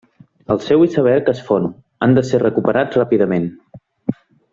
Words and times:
El 0.53 0.59
seu 0.67 0.85
iceberg 0.85 1.29
es 1.33 1.41
fon, 1.49 1.67
han 2.05 2.17
de 2.19 2.23
ser 2.31 2.39
recuperats 2.45 2.99
ràpidament. 3.01 3.47